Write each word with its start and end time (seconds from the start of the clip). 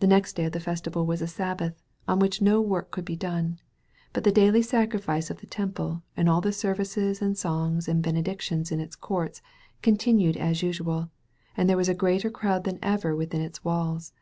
The 0.00 0.06
next 0.06 0.36
day 0.36 0.46
of 0.46 0.52
the 0.52 0.58
festival 0.58 1.04
was 1.04 1.20
a 1.20 1.26
Sabbath, 1.26 1.82
on 2.08 2.18
which 2.18 2.40
no 2.40 2.62
work 2.62 2.90
could 2.90 3.04
be 3.04 3.14
done. 3.14 3.60
But 4.14 4.24
the 4.24 4.32
daily 4.32 4.62
sacri 4.62 4.98
fice 4.98 5.28
of 5.28 5.40
the 5.42 5.46
Temple, 5.46 6.02
and 6.16 6.30
all 6.30 6.40
the 6.40 6.50
services 6.50 7.20
and 7.20 7.36
songs 7.36 7.88
and 7.88 8.02
benedictions 8.02 8.72
in 8.72 8.80
its 8.80 8.96
courts, 8.96 9.42
continued 9.82 10.38
as 10.38 10.62
usual, 10.62 11.10
and 11.58 11.68
there 11.68 11.76
was 11.76 11.90
a 11.90 11.94
greater 11.94 12.30
crowd 12.30 12.64
than 12.64 12.78
ever 12.80 13.14
within 13.14 13.42
its 13.42 13.62
walls. 13.62 14.14